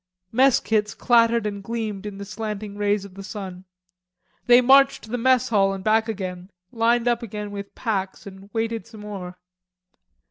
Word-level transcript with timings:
Mess 0.31 0.59
kits 0.59 0.95
clattered 0.95 1.45
and 1.45 1.61
gleamed 1.63 2.07
in 2.07 2.17
the 2.17 2.25
slanting 2.25 2.75
rays 2.75 3.05
of 3.05 3.13
the 3.13 3.21
sun. 3.23 3.65
They 4.47 4.59
marched 4.59 5.03
to 5.03 5.11
the 5.11 5.17
mess 5.19 5.49
hall 5.49 5.73
and 5.73 5.83
back 5.83 6.09
again, 6.09 6.49
lined 6.71 7.07
up 7.07 7.21
again 7.21 7.51
with 7.51 7.75
packs 7.75 8.25
and 8.25 8.49
waited 8.51 8.87
some 8.87 9.01
more. 9.01 9.37